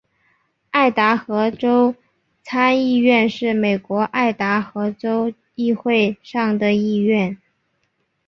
[0.71, 1.93] 爱达荷州
[2.43, 7.37] 参议院是美国爱达荷州议会的上议院。